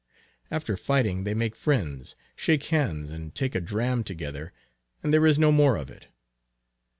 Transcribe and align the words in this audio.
After 0.49 0.75
fighting, 0.77 1.25
they 1.25 1.35
make 1.35 1.55
friends, 1.55 2.15
shake 2.35 2.63
hands, 2.73 3.11
and 3.11 3.35
take 3.35 3.53
a 3.53 3.61
dram 3.61 4.03
together, 4.03 4.51
and 5.03 5.13
there 5.13 5.27
is 5.27 5.37
no 5.37 5.51
more 5.51 5.75
of 5.77 5.91
it. 5.91 6.07